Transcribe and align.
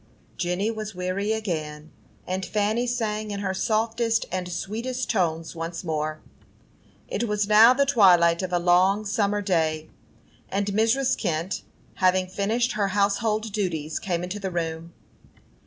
Jenny 0.35 0.71
was 0.71 0.95
weary 0.95 1.31
again, 1.31 1.91
and 2.25 2.43
Fanny 2.43 2.87
sang 2.87 3.29
in 3.29 3.41
her 3.41 3.53
softest 3.53 4.25
and 4.31 4.51
sweetest 4.51 5.11
tones 5.11 5.55
once 5.55 5.83
more. 5.83 6.21
It 7.07 7.27
was 7.27 7.47
now 7.47 7.73
the 7.75 7.85
twilight 7.85 8.41
of 8.41 8.51
a 8.51 8.57
long 8.57 9.05
summer 9.05 9.43
day, 9.43 9.91
and 10.49 10.65
Mrs. 10.65 11.15
Kent, 11.15 11.61
having 11.97 12.25
finished 12.25 12.71
her 12.71 12.87
household 12.87 13.53
duties, 13.53 13.99
came 13.99 14.23
into 14.23 14.39
the 14.39 14.49
room. 14.49 14.91